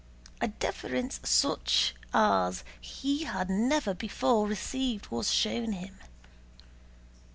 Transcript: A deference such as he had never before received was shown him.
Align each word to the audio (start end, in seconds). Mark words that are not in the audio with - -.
A 0.41 0.47
deference 0.47 1.19
such 1.21 1.93
as 2.11 2.63
he 2.81 3.25
had 3.25 3.51
never 3.51 3.93
before 3.93 4.47
received 4.47 5.09
was 5.11 5.29
shown 5.31 5.73
him. 5.73 5.99